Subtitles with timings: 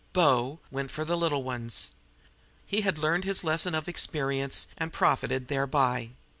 [0.13, 1.91] "Bo" went for the little ones.
[2.65, 6.09] He had learned his lesson of experience, and profited thereby.